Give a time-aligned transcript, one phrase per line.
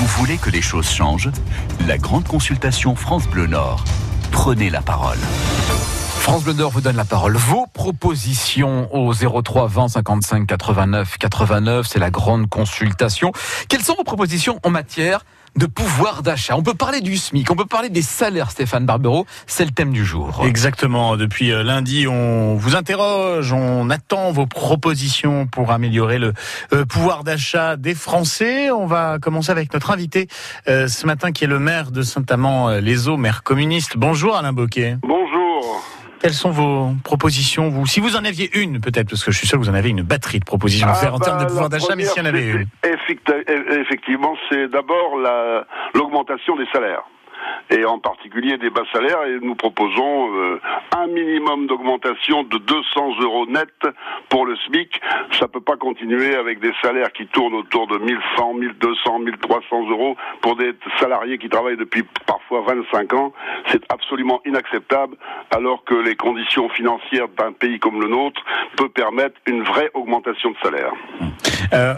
[0.00, 1.28] Vous voulez que les choses changent?
[1.86, 3.84] La grande consultation France Bleu Nord.
[4.32, 5.18] Prenez la parole.
[5.18, 7.36] France Bleu Nord vous donne la parole.
[7.36, 13.30] Vos propositions au 03 20 55 89 89, c'est la grande consultation.
[13.68, 15.20] Quelles sont vos propositions en matière
[15.56, 16.56] de pouvoir d'achat.
[16.56, 19.26] On peut parler du SMIC, on peut parler des salaires, Stéphane Barbero.
[19.46, 20.42] C'est le thème du jour.
[20.44, 21.16] Exactement.
[21.16, 26.32] Depuis euh, lundi, on vous interroge, on attend vos propositions pour améliorer le
[26.72, 28.70] euh, pouvoir d'achat des Français.
[28.70, 30.28] On va commencer avec notre invité
[30.68, 33.96] euh, ce matin, qui est le maire de Saint-Amand-les-Eaux, maire communiste.
[33.96, 34.96] Bonjour Alain Boquet.
[35.02, 35.82] Bonjour.
[36.20, 37.86] Quelles sont vos propositions, vous?
[37.86, 39.88] Si vous en aviez une, peut-être, parce que je suis sûr que vous en avez
[39.88, 42.28] une batterie de propositions à faire en termes de pouvoir d'achat, mais s'il y en
[42.28, 42.66] avait une.
[43.80, 45.16] Effectivement, c'est d'abord
[45.94, 47.04] l'augmentation des salaires
[47.70, 49.24] et en particulier des bas salaires.
[49.24, 50.60] Et nous proposons euh,
[50.96, 53.70] un minimum d'augmentation de 200 euros net
[54.28, 55.00] pour le SMIC.
[55.38, 60.16] Ça peut pas continuer avec des salaires qui tournent autour de 1100, 1200, 1300 euros
[60.40, 63.32] pour des salariés qui travaillent depuis parfois 25 ans.
[63.68, 65.16] C'est absolument inacceptable
[65.50, 68.42] alors que les conditions financières d'un pays comme le nôtre
[68.76, 70.92] peut permettre une vraie augmentation de salaire.
[71.72, 71.94] Euh,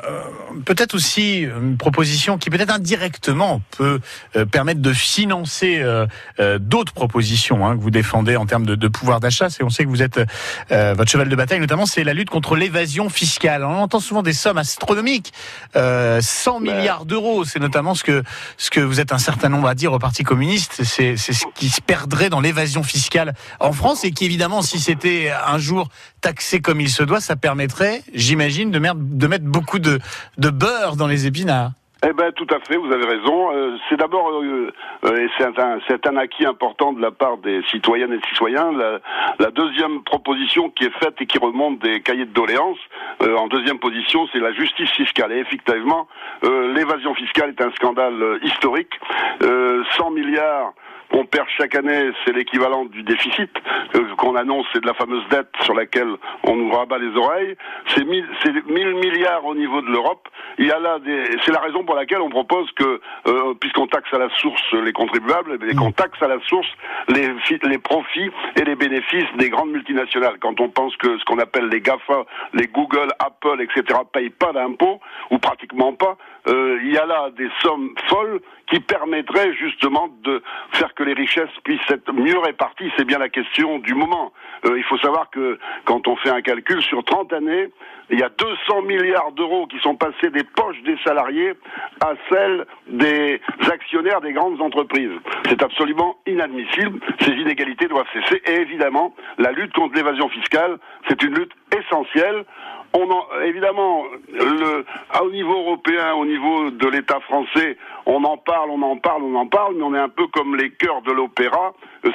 [0.65, 4.01] peut-être aussi une proposition qui peut-être indirectement peut
[4.37, 6.07] euh, permettre de financer euh,
[6.41, 9.51] euh, d'autres propositions hein, que vous défendez en termes de, de pouvoir d'achat.
[9.51, 10.21] C'est on sait que vous êtes
[10.71, 13.65] votre cheval de bataille, notamment c'est la lutte contre l'évasion fiscale.
[13.65, 15.33] On entend souvent des sommes astronomiques,
[15.75, 17.45] 100 milliards d'euros.
[17.45, 18.23] C'est notamment ce que
[18.57, 20.83] ce que vous êtes un certain nombre à dire au Parti communiste.
[20.85, 24.79] C'est c'est ce qui se perdrait dans l'évasion fiscale en France et qui évidemment, si
[24.79, 25.89] c'était un jour
[26.23, 29.99] taxé comme il se doit, ça permettrait, j'imagine, de, mettre beaucoup de,
[30.39, 31.73] beurre dans les épinards.
[32.05, 33.53] Eh ben tout à fait, vous avez raison.
[33.55, 34.73] Euh, c'est d'abord euh,
[35.05, 38.73] euh, c'est un, acquis important de la part des citoyennes et citoyens.
[38.73, 38.99] La,
[39.39, 42.81] la, deuxième proposition qui est faite et qui remonte des cahiers de doléances,
[43.21, 45.31] en deuxième position, c'est la justice fiscale.
[45.31, 46.09] Et effectivement,
[46.43, 48.99] l'évasion fiscale est un scandale historique.
[49.41, 50.73] 100 milliards
[51.13, 53.51] on perd chaque année, c'est l'équivalent du déficit
[53.95, 56.15] euh, qu'on annonce, c'est de la fameuse dette sur laquelle
[56.45, 57.57] on nous rabat les oreilles.
[57.95, 58.25] C'est 1000
[58.95, 60.29] milliards au niveau de l'Europe.
[60.59, 64.93] C'est la raison pour laquelle on propose que, euh, puisqu'on taxe à la source les
[64.93, 66.69] contribuables, et qu'on taxe à la source
[67.09, 67.29] les,
[67.63, 70.39] les profits et les bénéfices des grandes multinationales.
[70.41, 72.25] Quand on pense que ce qu'on appelle les GAFA,
[72.55, 76.17] les Google, Apple, etc., payent pas d'impôts ou pratiquement pas,
[76.49, 80.43] euh, il y a là des sommes folles qui permettraient justement de
[80.73, 82.91] faire que les richesses puissent être mieux réparties.
[82.97, 84.33] C'est bien la question du moment.
[84.65, 87.69] Euh, il faut savoir que quand on fait un calcul sur 30 années,
[88.11, 91.53] il y a 200 milliards d'euros qui sont passés des poches des salariés
[92.01, 95.13] à celles des actionnaires des grandes entreprises.
[95.49, 97.01] C'est absolument inadmissible.
[97.21, 98.43] Ces inégalités doivent cesser.
[98.47, 102.45] Et évidemment, la lutte contre l'évasion fiscale, c'est une lutte essentielle
[102.95, 104.85] on en, évidemment, le,
[105.23, 107.77] au niveau européen, au niveau de l'État français,
[108.07, 110.57] on en parle, on en parle, on en parle, mais on est un peu comme
[110.57, 111.73] les chœurs de l'opéra,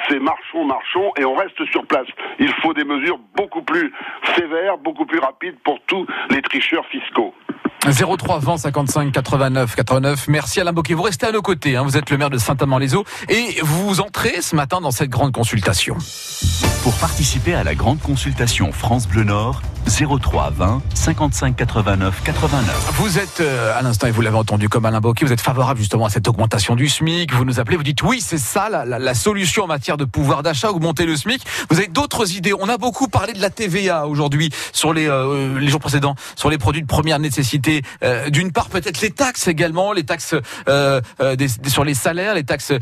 [0.08, 2.06] c'est marchons, marchons, et on reste sur place.
[2.38, 3.92] Il faut des mesures beaucoup plus
[4.36, 7.34] sévères, beaucoup plus rapides pour tous les tricheurs fiscaux.
[7.86, 10.28] 03 20 55 89 89.
[10.28, 10.94] Merci Alain Boquet.
[10.94, 11.76] Vous restez à nos côtés.
[11.76, 11.84] Hein.
[11.84, 15.96] Vous êtes le maire de Saint-Amand-les-Eaux et vous entrez ce matin dans cette grande consultation.
[16.82, 22.90] Pour participer à la grande consultation France Bleu Nord, 03 20 55 89 89.
[22.94, 25.80] Vous êtes, euh, à l'instant, et vous l'avez entendu comme Alain Boquet, vous êtes favorable
[25.80, 27.32] justement à cette augmentation du SMIC.
[27.32, 30.42] Vous nous appelez, vous dites oui, c'est ça la, la, solution en matière de pouvoir
[30.42, 31.42] d'achat, augmenter le SMIC.
[31.70, 32.52] Vous avez d'autres idées.
[32.58, 36.50] On a beaucoup parlé de la TVA aujourd'hui sur les, euh, les jours précédents, sur
[36.50, 37.82] les produits de première nécessité.
[38.02, 40.34] Euh, d'une part, peut-être les taxes également, les taxes
[40.66, 42.72] des, sur les salaires, les taxes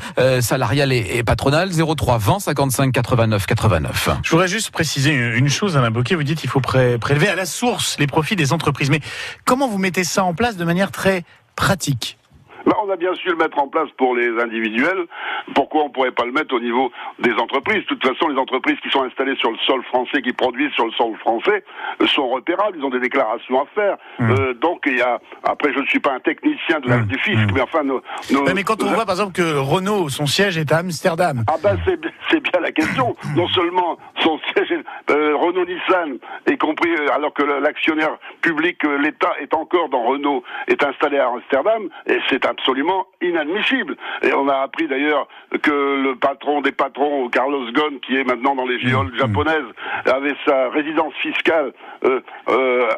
[0.41, 1.71] salariales et, et, patronales.
[1.71, 4.09] 03 20 55 89 89.
[4.23, 6.15] Je voudrais juste préciser une chose, Alain Boquet.
[6.15, 8.91] Vous dites il faut près prélever à la source les profits des entreprises.
[8.91, 9.01] Mais
[9.45, 11.25] comment vous mettez ça en place de manière très
[11.55, 12.19] pratique?
[12.67, 15.07] Bah, on a bien su le mettre en place pour les individuels.
[15.55, 16.91] Pourquoi on ne pourrait pas le mettre au niveau
[17.21, 17.83] des entreprises?
[17.83, 20.87] De toute façon, les entreprises qui sont installées sur le sol français, qui produisent sur
[20.87, 21.65] le sol français,
[22.03, 22.77] euh, sont repérables.
[22.79, 23.97] Ils ont des déclarations à faire.
[24.19, 24.31] Mmh.
[24.31, 25.21] Euh, donc, il y a.
[25.45, 27.07] Après, je ne suis pas un technicien de la, mmh.
[27.07, 27.55] du fisc, mmh.
[27.55, 28.03] mais enfin, nos,
[28.55, 31.45] mais quand on voit, par exemple, que Renault, son siège est à Amsterdam.
[31.49, 33.15] Ah ben, c'est bien la question.
[33.37, 36.19] non seulement son siège est euh, Renault-Nissan,
[36.51, 41.89] y compris alors que l'actionnaire public, l'État est encore dans Renault, est installé à Amsterdam,
[42.07, 43.97] et c'est un absolument inadmissible.
[44.23, 45.29] Et on a appris d'ailleurs
[45.63, 49.19] que le patron des patrons, Carlos Ghosn, qui est maintenant dans les géoles mmh.
[49.19, 49.71] japonaises,
[50.07, 51.73] avait sa résidence fiscale
[52.05, 52.89] euh, euh,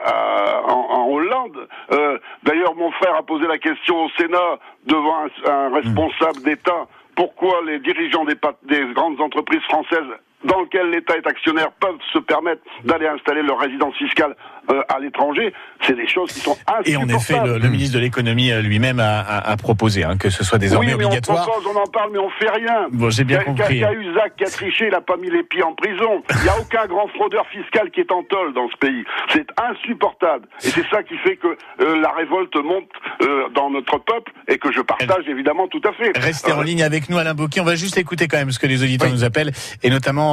[0.67, 1.69] en, Hollande.
[1.93, 7.63] Euh, d'ailleurs, mon frère a posé la question au Sénat devant un, responsable d'État pourquoi
[7.67, 10.13] les dirigeants des, des, grandes entreprises françaises
[10.45, 14.37] dans lequel l'État est actionnaire peuvent se permettre d'aller installer leur résidence fiscale
[14.71, 15.53] euh, à l'étranger,
[15.87, 16.89] c'est des choses qui sont insupportables.
[16.89, 20.17] Et en effet, le, le ministre de l'économie euh, lui-même a, a, a, proposé hein,
[20.19, 21.47] que ce soit désormais oui, mais obligatoire.
[21.49, 22.87] On, propose, on en parle, mais on fait rien.
[22.93, 23.67] Bon, j'ai bien compris.
[23.67, 25.75] Qu'il y a eu Zach qui a triché, il n'a pas mis les pieds en
[25.75, 26.23] prison.
[26.31, 29.05] Il n'y a aucun grand fraudeur fiscal qui est en tol dans ce pays.
[29.33, 30.47] C'est insupportable.
[30.63, 31.49] Et c'est ça qui fait que
[31.81, 32.91] euh, la révolte monte
[33.23, 36.13] euh, dans notre peuple et que je partage évidemment tout à fait.
[36.19, 37.61] Restez en ligne avec nous, Alain Bocquet.
[37.61, 39.15] On va juste écouter quand même ce que les auditeurs oui.
[39.15, 39.53] nous appellent,
[39.83, 40.28] et notamment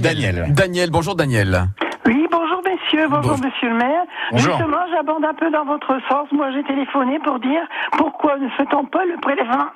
[0.00, 0.46] Daniel.
[0.50, 1.68] Daniel, bonjour Daniel.
[2.92, 3.46] Messieurs, bonjour bon.
[3.46, 4.02] monsieur le maire.
[4.32, 4.56] Bonjour.
[4.56, 6.26] Justement, j'aborde un peu dans votre sens.
[6.32, 9.66] Moi, j'ai téléphoné pour dire pourquoi ne fait-on pas le prélèvement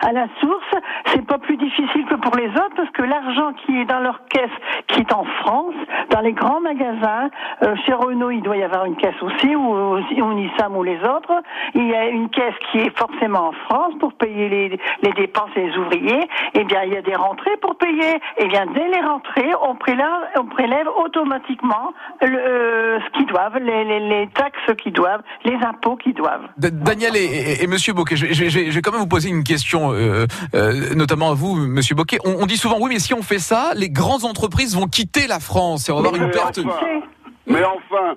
[0.00, 0.64] à la source
[1.08, 4.20] C'est pas plus difficile que pour les autres parce que l'argent qui est dans leur
[4.28, 4.48] caisse,
[4.86, 5.74] qui est en France,
[6.08, 7.28] dans les grands magasins,
[7.62, 10.98] euh, chez Renault, il doit y avoir une caisse aussi, ou, ou Nissan ou les
[11.00, 11.42] autres.
[11.74, 15.50] Il y a une caisse qui est forcément en France pour payer les, les dépenses
[15.56, 16.26] les ouvriers.
[16.54, 18.18] Eh bien, il y a des rentrées pour payer.
[18.38, 20.06] Eh bien, dès les rentrées, on prélève,
[20.38, 21.92] on prélève automatiquement
[22.22, 26.46] le, euh, ce qu'ils doivent, les, les, les taxes qu'ils doivent, les impôts qu'ils doivent.
[26.56, 29.28] D Daniel et, et, et, Monsieur Bocquet, je, je, je, vais quand même vous poser
[29.28, 32.18] une question, euh, euh, notamment à vous, Monsieur Bocquet.
[32.24, 35.26] On, on, dit souvent, oui, mais si on fait ça, les grandes entreprises vont quitter
[35.26, 36.58] la France et on va avoir une perte.
[36.58, 37.00] Enfin,
[37.46, 38.16] mais enfin,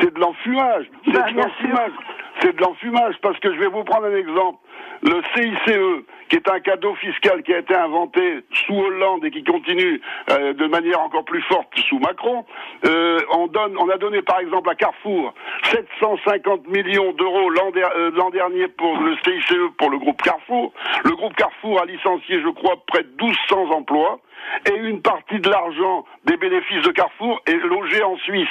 [0.00, 0.86] c'est de l'enfumage.
[1.04, 1.92] C'est bah, de l'enfumage.
[2.40, 4.58] C'est de l'enfumage parce que je vais vous prendre un exemple.
[5.02, 9.44] Le CICE, qui est un cadeau fiscal qui a été inventé sous Hollande et qui
[9.44, 10.00] continue
[10.30, 12.44] euh, de manière encore plus forte sous Macron,
[12.84, 15.34] euh, on, donne, on a donné par exemple à Carrefour
[15.64, 20.72] 750 millions d'euros l'an euh, dernier pour le CICE pour le groupe Carrefour.
[21.04, 24.20] Le groupe Carrefour a licencié, je crois, près de 1200 emplois
[24.66, 28.48] et une partie de l'argent des bénéfices de Carrefour est logée en Suisse.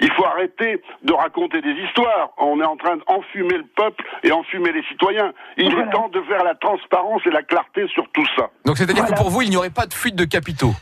[0.00, 2.30] Il faut arrêter de raconter des histoires.
[2.38, 5.32] On est en train d'enfumer le peuple et enfumer les citoyens.
[5.72, 5.88] Voilà.
[5.88, 8.50] est temps de faire la transparence et la clarté sur tout ça.
[8.64, 9.16] Donc c'est-à-dire voilà.
[9.16, 10.74] que pour vous, il n'y aurait pas de fuite de capitaux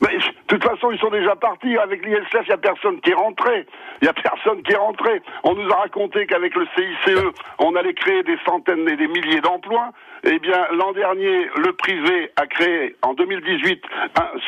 [0.00, 1.76] mais de toute façon, ils sont déjà partis.
[1.76, 3.66] Avec l'ISF, il n'y a personne qui est rentré.
[4.00, 5.22] Il n'y a personne qui est rentré.
[5.44, 7.14] On nous a raconté qu'avec le CICE,
[7.58, 9.90] on allait créer des centaines et des milliers d'emplois.
[10.24, 13.82] Eh bien, l'an dernier, le privé a créé, en 2018,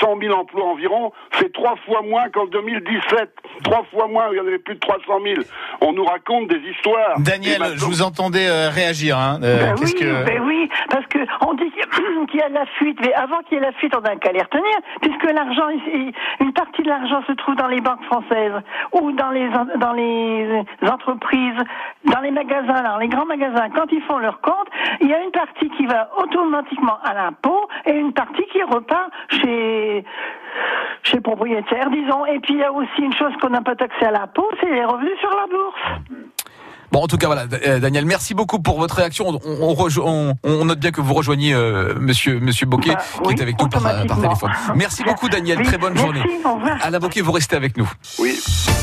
[0.01, 1.13] 100 000 emplois environ.
[1.39, 3.31] C'est trois fois moins qu'en 2017.
[3.65, 5.43] Trois fois moins, il y en avait plus de 300 000.
[5.81, 7.19] On nous raconte des histoires.
[7.19, 7.77] Daniel, maintenant...
[7.79, 9.17] je vous entendais euh, réagir.
[9.17, 9.41] Hein.
[9.43, 10.25] Euh, ben oui, que...
[10.25, 13.57] ben oui, parce que on dit qu'il y a de la fuite, mais avant qu'il
[13.59, 15.69] y ait la fuite, on a qu'à les retenir, puisque l'argent,
[16.41, 18.55] une partie de l'argent se trouve dans les banques françaises
[18.93, 21.63] ou dans les dans les entreprises,
[22.05, 23.71] dans les magasins, dans les grands magasins.
[23.71, 24.69] Quand ils font leur compte,
[25.01, 29.11] il y a une partie qui va automatiquement à l'impôt et une partie qui repart
[29.29, 30.05] chez
[31.03, 32.27] chez propriétaire, disons.
[32.27, 34.71] Et puis il y a aussi une chose qu'on n'a pas taxé à l'impôt, c'est
[34.71, 36.32] les revenus sur la bourse.
[36.93, 39.27] Bon, en tout cas, voilà, Daniel, merci beaucoup pour votre réaction.
[39.27, 43.29] On, on, on, on note bien que vous rejoignez euh, Monsieur Monsieur Bocquet, bah, qui
[43.29, 44.51] oui, est avec nous par, par, téléphone.
[44.77, 45.59] Merci beaucoup, Daniel.
[45.59, 46.23] Oui, Très bonne merci, journée.
[46.83, 47.91] À la Bocquet, vous restez avec nous.
[48.19, 48.39] Oui.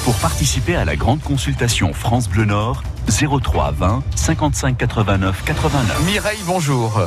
[0.06, 6.06] Pour participer à la grande consultation France Bleu Nord, 03 20 55 89 89.
[6.08, 7.00] Mireille, bonjour.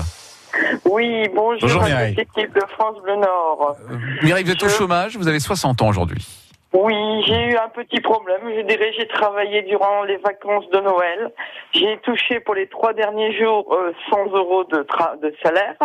[0.85, 2.13] Oui, bonjour, bonjour Mireille.
[2.13, 3.77] équipe de France Bleu Nord.
[3.91, 4.67] Euh, Mireille, vous êtes Je...
[4.67, 6.25] au chômage, vous avez 60 ans aujourd'hui.
[6.73, 8.41] Oui, j'ai eu un petit problème.
[8.57, 11.31] Je dirais, j'ai travaillé durant les vacances de Noël.
[11.73, 14.79] J'ai touché pour les trois derniers jours euh, 100 euros de,
[15.21, 15.77] de salaire.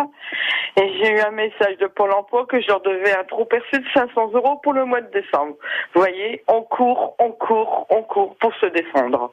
[0.80, 3.78] Et j'ai eu un message de Pôle emploi que je leur devais un trop perçu
[3.78, 5.56] de 500 euros pour le mois de décembre.
[5.92, 9.32] Vous voyez, on court, on court, on court pour se défendre.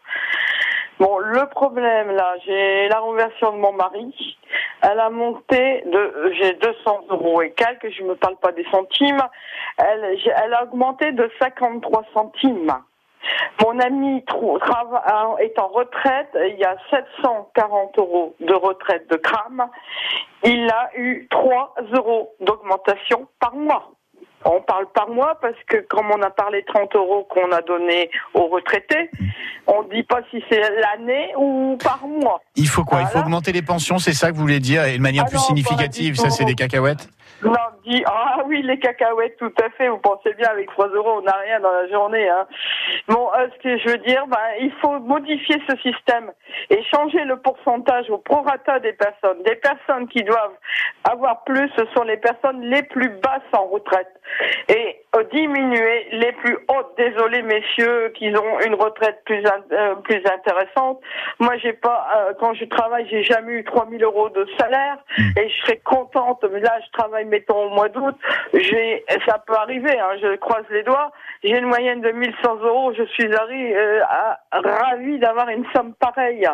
[0.98, 4.38] Bon, le problème là, j'ai la reversion de mon mari.
[4.82, 9.22] Elle a monté de, j'ai 200 euros et quelques, je me parle pas des centimes.
[9.78, 12.74] Elle, elle a augmenté de 53 centimes.
[13.62, 14.24] Mon ami
[15.40, 19.68] est en retraite, il y a 740 euros de retraite de crame.
[20.44, 23.95] Il a eu 3 euros d'augmentation par mois.
[24.46, 28.12] On parle par mois parce que comme on a parlé 30 euros qu'on a donné
[28.36, 29.10] aux retraités,
[29.66, 32.42] on ne dit pas si c'est l'année ou par mois.
[32.56, 33.00] Il faut quoi?
[33.00, 33.10] Voilà.
[33.10, 35.30] Il faut augmenter les pensions, c'est ça que vous voulez dire, et de manière ah
[35.30, 37.10] plus non, significative, ça c'est des cacahuètes?
[37.44, 37.52] Non,
[37.88, 39.88] dit, ah oui, les cacahuètes, tout à fait.
[39.90, 42.28] Vous pensez bien, avec 3 euros, on n'a rien dans la journée.
[42.28, 42.48] Hein.
[43.08, 46.32] Bon, euh, ce que je veux dire, ben, il faut modifier ce système
[46.70, 49.42] et changer le pourcentage au prorata des personnes.
[49.44, 50.58] Des personnes qui doivent
[51.10, 54.10] avoir plus, ce sont les personnes les plus basses en retraite.
[54.70, 56.94] Et diminuer les plus hautes.
[56.98, 61.02] Désolé, messieurs, qu'ils ont une retraite plus, euh, plus intéressante.
[61.40, 64.98] Moi, j'ai pas, euh, quand je travaille, j'ai jamais eu 3000 euros de salaire
[65.38, 66.44] et je serais contente.
[66.52, 68.16] Mais là, je travaille, mettons, au mois d'août.
[68.54, 71.12] J'ai, ça peut arriver, hein, je croise les doigts.
[71.46, 72.92] J'ai une moyenne de 1100 euros.
[72.98, 76.48] Je suis à, ravie d'avoir une somme pareille.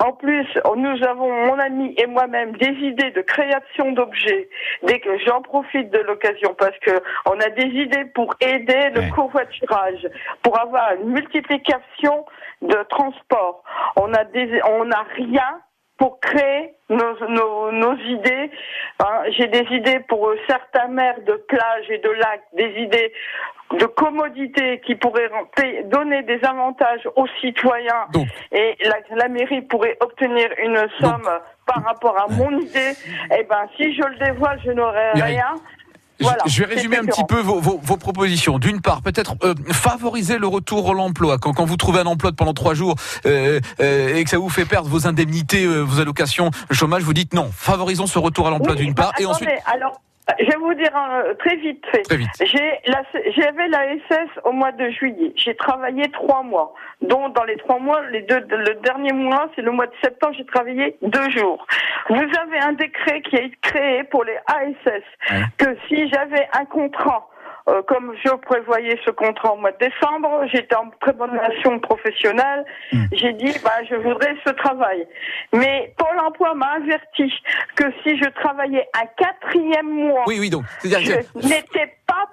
[0.00, 0.46] En plus,
[0.76, 4.48] nous avons, mon ami et moi-même, des idées de création d'objets.
[4.82, 8.98] Dès que j'en profite de l'occasion, parce que on a des idées pour aider le
[8.98, 9.10] Ouais.
[9.14, 10.08] covoiturage,
[10.42, 12.26] pour avoir une multiplication
[12.62, 13.62] de transports.
[13.94, 15.60] On a des, on n'a rien
[15.96, 18.50] pour créer nos, nos, nos idées.
[19.00, 23.12] Hein, J'ai des idées pour euh, certains maires de plages et de lacs, des idées
[23.78, 28.26] de commodité qui payer- donner des avantages aux citoyens Donc.
[28.52, 31.28] et la, la mairie pourrait obtenir une somme
[31.66, 32.92] par rapport à mon idée.
[33.38, 35.54] Eh ben, si je le dévoile, je n'aurai rien.
[36.20, 38.58] Voilà, je vais résumer un petit peu vos, vos- vos propositions.
[38.58, 41.38] D'une part, peut-être euh, favoriser le retour à l'emploi.
[41.38, 44.48] Quand, quand vous trouvez un emploi pendant trois jours euh, euh, et que ça vous
[44.48, 47.48] fait perdre vos indemnités, euh, vos allocations chômage, vous dites non.
[47.52, 49.12] Favorisons ce retour à l'emploi Oui, d'une bah, part.
[49.20, 50.00] Et attendez, ensuite, alors,
[50.38, 52.02] je vais vous dire euh, très vite fait.
[52.86, 55.32] la- J'avais la SS au mois de juillet.
[55.36, 56.74] J'ai travaillé trois mois.
[57.00, 60.34] dont dans les trois mois, les deux, le dernier mois, c'est le mois de septembre,
[60.36, 61.64] j'ai travaillé deux jours.
[62.08, 65.42] Vous avez un décret qui est créé pour les ASS Ouais.
[65.58, 67.27] que si j'avais un contrat
[67.68, 71.78] euh, comme je prévoyais ce contrat au mois de décembre, j'étais en très bonne relation
[71.78, 72.64] professionnelle.
[72.92, 73.04] Hmm.
[73.12, 75.06] J'ai dit, bah, je voudrais ce travail.
[75.52, 77.32] Mais Pôle emploi m'a averti
[77.76, 80.64] que si je travaillais un quatrième mois, Oui, oui, donc.
[80.82, 80.88] Je
[81.46, 82.24] n'étais pas.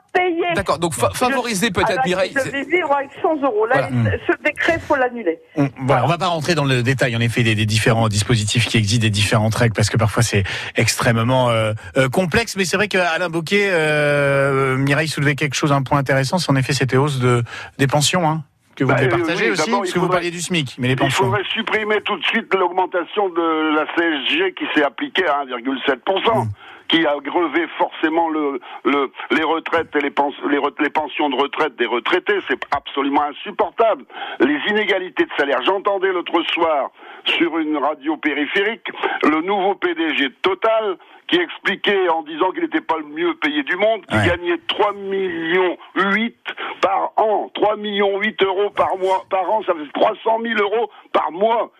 [0.56, 2.34] D'accord, donc fa- favoriser peut-être, Mireille.
[2.34, 3.66] Je vais vivre avec 100 euros.
[3.68, 4.18] Là, Voilà.
[4.26, 5.38] ce décret, faut l'annuler.
[5.58, 8.66] On, voilà, on va pas rentrer dans le détail, en effet, des, des différents dispositifs
[8.68, 10.44] qui existent, des différentes règles, parce que parfois c'est
[10.78, 12.56] extrêmement euh, euh, complexe.
[12.56, 16.56] Mais c'est vrai qu'Alain Bocquet, euh, Mireille soulevait quelque chose, un point intéressant, c'est en
[16.56, 17.44] effet cette hausse de,
[17.78, 18.44] des pensions, hein,
[18.78, 20.76] que vous Bah, devez euh, partager oui, aussi, parce il que vous parliez du SMIC,
[20.80, 21.26] mais les Il pensions.
[21.26, 26.46] faudrait supprimer tout de suite l'augmentation de la CSG qui s'est appliquée à 1,7%.
[26.46, 26.50] Mm.
[26.88, 31.36] Qui a grevé forcément le, le, les retraites et les, pens- les, les pensions de
[31.36, 32.40] retraite des retraités.
[32.48, 34.06] C'est absolument insupportable.
[34.40, 35.62] Les inégalités de salaire.
[35.64, 36.90] J'entendais l'autre soir
[37.26, 38.88] sur une radio périphérique
[39.24, 43.64] le nouveau PDG de Total qui expliquait en disant qu'il n'était pas le mieux payé
[43.64, 44.28] du monde, qu'il Ouais.
[44.28, 46.36] gagnait 3 millions 8
[46.82, 47.50] par an.
[47.56, 51.72] 3 millions 8 euros par mois, par an, ça fait 300 000 euros par mois.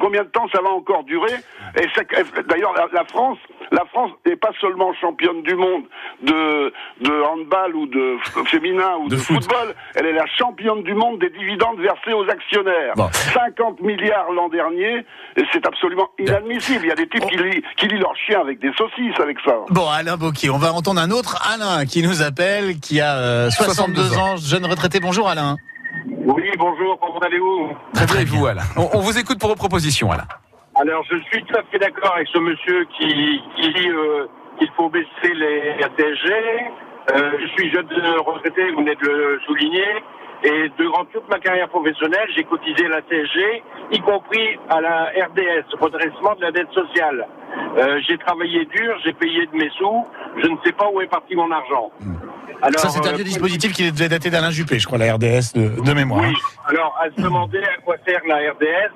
[0.00, 1.32] Combien de temps ça va encore durer
[1.76, 1.86] Et
[2.48, 3.38] d'ailleurs, la, la France,
[3.70, 5.84] la France n'est pas seulement championne du monde
[6.22, 9.36] de, de handball ou de féminin ou De de, foot.
[9.42, 9.74] football.
[9.94, 12.94] Elle est la championne du monde des dividendes versés aux actionnaires.
[12.96, 13.08] Bon.
[13.12, 15.04] 50 milliards l'an dernier,
[15.36, 16.80] et c'est absolument inadmissible.
[16.84, 19.38] Il y a des types qui lient, qui lient leur chien avec des saucisses avec
[19.44, 19.54] ça.
[19.70, 23.50] Bon, Alain Bocquet, on va entendre un autre Alain qui nous appelle, qui a euh,
[23.50, 24.98] 62, 62 ans, jeune retraité.
[25.00, 25.56] Bonjour Alain.
[26.60, 28.60] Bonjour, comment allez-vous Très bien, et vous, Alain.
[28.76, 30.24] On, on vous écoute pour vos propositions, Alain.
[30.74, 34.26] Alors, je suis tout à fait d'accord avec ce monsieur qui, qui dit euh,
[34.58, 36.32] qu'il faut baisser les CSG.
[37.12, 37.88] Euh, je suis jeune
[38.26, 39.86] retraité, vous venez de le souligner.
[40.44, 43.62] Et durant toute ma carrière professionnelle, j'ai cotisé la CSG,
[43.92, 47.26] y compris à la RDS, redressement de la dette sociale.
[47.78, 51.06] Euh, j'ai travaillé dur, j'ai payé de mes sous, je ne sais pas où est
[51.06, 51.90] parti mon argent.
[52.62, 55.14] Alors, Ça, c'est un euh, vieux dispositif qui devait dater d'Alain Juppé, je crois, la
[55.14, 56.24] RDS de, de mémoire.
[56.26, 56.34] oui.
[56.66, 58.92] Alors, à se demander à quoi sert la RDS,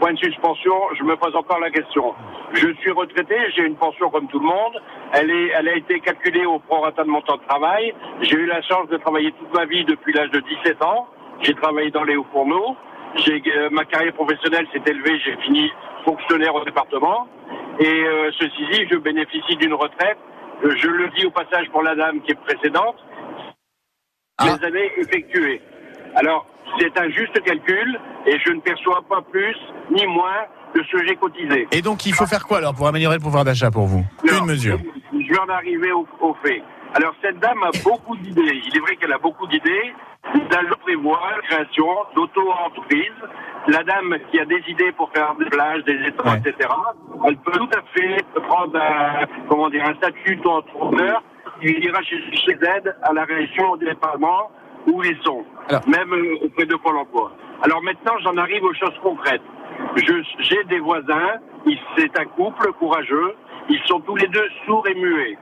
[0.00, 2.14] point de suspension, je me pose encore la question.
[2.54, 4.80] Je suis retraité, j'ai une pension comme tout le monde.
[5.12, 7.94] Elle, est, elle a été calculée au prorata de mon temps de travail.
[8.22, 11.06] J'ai eu la chance de travailler toute ma vie depuis l'âge de 17 ans.
[11.42, 12.76] J'ai travaillé dans les hauts fourneaux.
[13.16, 15.70] J'ai, euh, ma carrière professionnelle s'est élevée, j'ai fini
[16.04, 17.28] fonctionnaire au département.
[17.78, 20.18] Et euh, ceci dit, je bénéficie d'une retraite.
[20.62, 22.96] Je le dis au passage pour la dame qui est précédente,
[24.38, 24.44] Ah.
[24.58, 25.60] les années effectuées.
[26.14, 26.46] Alors,
[26.78, 29.56] c'est un juste calcul et je ne perçois pas plus
[29.90, 31.68] ni moins de ce que j'ai cotisé.
[31.72, 34.04] Et donc, il faut faire quoi alors pour améliorer le pouvoir d'achat pour vous?
[34.26, 34.78] Alors, Une mesure.
[35.12, 36.62] Je vais en arriver au, au fait.
[36.94, 38.60] Alors, cette dame a beaucoup d'idées.
[38.66, 39.92] Il est vrai qu'elle a beaucoup d'idées.
[40.34, 43.10] Elle prévoit la création d'auto-entreprises.
[43.68, 46.38] La dame qui a des idées pour faire des plages, des étangs, Ouais.
[46.44, 46.68] etc.,
[47.26, 51.22] elle peut tout à fait prendre un, comment dire, un statut d'entrepreneur
[51.60, 54.50] qui ira chez, chez aide à la région au département
[54.88, 57.30] où ils sont, Alors- même euh, auprès de Pôle emploi.
[57.62, 59.42] Alors maintenant, j'en arrive aux choses concrètes.
[60.40, 61.34] J'ai des voisins,
[61.96, 63.34] c'est un couple courageux,
[63.68, 65.38] ils sont tous les deux sourds et muets.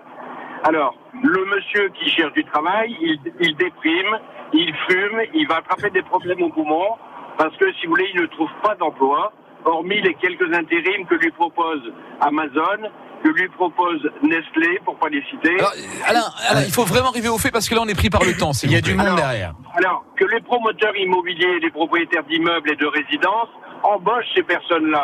[0.62, 4.18] Alors, le monsieur qui cherche du travail, il, déprime,
[4.52, 6.96] il fume, il va attraper des problèmes au poumon,
[7.38, 9.32] parce que, si vous voulez, il ne trouve pas d'emploi,
[9.64, 11.80] hormis les quelques intérims que lui propose
[12.20, 12.88] Amazon,
[13.22, 15.56] que lui propose Nestlé, pour pas les citer.
[15.60, 15.74] Alors,
[16.06, 18.24] Alain, Alain, il faut vraiment arriver au fait parce que là, on est pris par
[18.24, 18.52] le temps.
[18.62, 19.54] Il y a du monde Alors, derrière.
[19.76, 23.48] Alors, que les promoteurs immobiliers, les propriétaires d'immeubles et de résidences
[23.82, 25.02] embauchent ces personnes-là.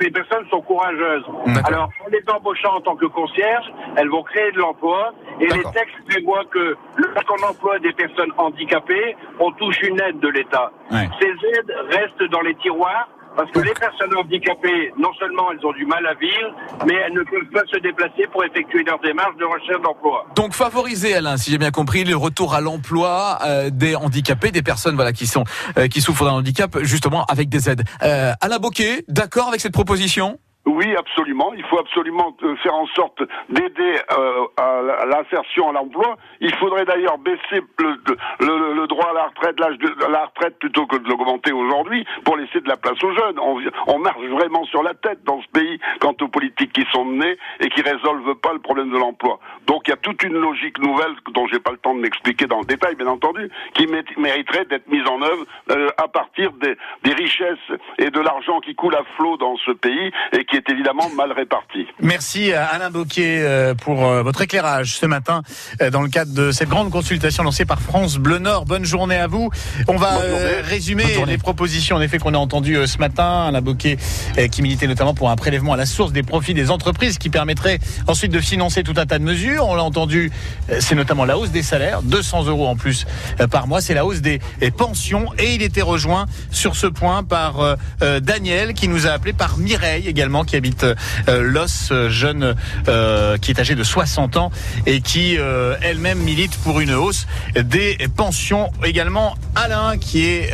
[0.00, 1.24] Ces personnes sont courageuses.
[1.64, 3.66] Alors, en les embauchant en tant que concierge,
[3.96, 9.16] elles vont créer de l'emploi Et les textes prévoient que lorsqu'on emploie des personnes handicapées,
[9.38, 10.72] on touche une aide de l'État.
[10.90, 11.08] Ouais.
[11.20, 15.72] Ces aides restent dans les tiroirs parce que les personnes handicapées, non seulement elles ont
[15.72, 16.54] du mal à vivre,
[16.86, 20.26] mais elles ne peuvent pas se déplacer pour effectuer leur démarche de recherche d'emploi.
[20.36, 24.62] Donc favoriser, Alain, si j'ai bien compris, le retour à l'emploi euh, des handicapés, des
[24.62, 25.44] personnes voilà qui sont
[25.78, 27.84] euh, qui souffrent d'un handicap, justement avec des aides.
[28.02, 30.38] Euh, Alain Bocquet, d'accord avec cette proposition?
[30.66, 31.52] Oui, absolument.
[31.56, 36.16] Il faut absolument euh, faire en sorte d'aider euh, à l'insertion à l'emploi.
[36.40, 37.96] Il faudrait d'ailleurs baisser le,
[38.40, 42.06] le- le droit à la retraite, l'âge de la retraite plutôt que de l'augmenter aujourd'hui
[42.24, 43.38] pour laisser de la place aux jeunes.
[43.38, 47.04] On, on marche vraiment sur la tête dans ce pays quant aux politiques qui sont
[47.04, 49.40] menées et qui résolvent pas le problème de l'emploi.
[49.66, 52.46] Donc il y a toute une logique nouvelle dont j'ai pas le temps de m'expliquer
[52.46, 56.52] dans le détail, bien entendu, qui mé- mériterait d'être mise en œuvre euh, à partir
[56.52, 57.58] des, des richesses
[57.98, 61.32] et de l'argent qui coule à flot dans ce pays et qui est évidemment mal
[61.32, 61.86] réparti.
[62.00, 65.42] Merci à Alain Bocquet euh, pour euh, votre éclairage ce matin
[65.80, 68.64] euh, dans le cadre de cette grande consultation lancée par France Bleu Nord.
[68.64, 69.50] Bonne journée à vous.
[69.88, 73.46] On va euh, résumer les propositions en effet qu'on a entendues euh, ce matin.
[73.48, 73.96] Alain Bocquet
[74.38, 77.30] euh, qui militait notamment pour un prélèvement à la source des profits des entreprises qui
[77.30, 79.66] permettrait ensuite de financer tout un tas de mesures.
[79.66, 80.30] On l'a entendu,
[80.70, 83.06] euh, c'est notamment la hausse des salaires, 200 euros en plus
[83.40, 83.80] euh, par mois.
[83.80, 84.40] C'est la hausse des
[84.76, 89.10] pensions et il était rejoint sur ce point par euh, euh, Daniel qui nous a
[89.10, 90.84] appelé par Mireille également qui habite
[91.28, 92.54] euh, Los, euh, jeune
[92.88, 94.50] euh, qui est âgée de 60 ans
[94.86, 95.36] et qui
[95.82, 98.70] elle-même milite pour une hausse des pensions.
[98.84, 100.52] Également Alain qui est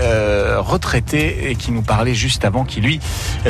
[0.59, 3.01] retraité et qui nous parlait juste avant qui lui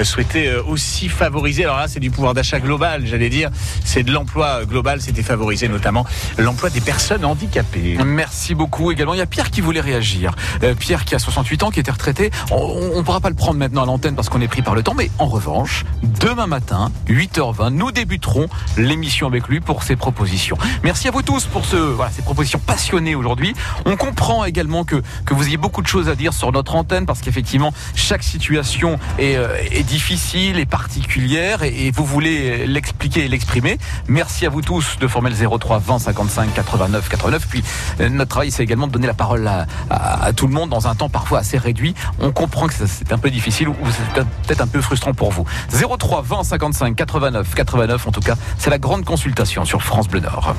[0.02, 1.64] souhaitait aussi favoriser.
[1.64, 3.50] Alors là c'est du pouvoir d'achat global, j'allais dire,
[3.85, 6.06] c'est de l'emploi global, c'était favoriser notamment
[6.38, 7.97] l'emploi des personnes handicapées.
[8.04, 9.14] Merci beaucoup également.
[9.14, 10.35] Il y a Pierre qui voulait réagir.
[10.78, 12.30] Pierre qui a 68 ans, qui était retraité.
[12.50, 14.82] On ne pourra pas le prendre maintenant à l'antenne parce qu'on est pris par le
[14.82, 15.85] temps, mais en revanche,
[16.30, 18.46] demain matin, 8h20, nous débuterons
[18.76, 20.56] l'émission avec lui pour ses propositions.
[20.84, 23.52] Merci à vous tous pour ces propositions passionnées aujourd'hui.
[23.84, 27.04] On comprend également que, que vous ayez beaucoup de choses à dire sur notre antenne
[27.04, 29.49] parce qu'effectivement, chaque situation est, euh,
[29.82, 33.78] difficile et particulière et, vous voulez l'expliquer et l'exprimer.
[34.06, 37.46] Merci à vous tous de former le 03 20 55 89 89.
[37.49, 37.64] Puis
[37.99, 40.87] euh, notre travail, c'est également de donner la parole à, à- tout le monde dans
[40.87, 41.96] un temps parfois assez réduit.
[42.20, 45.44] On comprend que c'est un peu difficile ou c'est peut-être un peu frustrant pour vous.
[45.99, 48.06] 03 20 55 89 89.
[48.06, 50.54] En tout cas, c'est la grande consultation sur France Bleu Nord.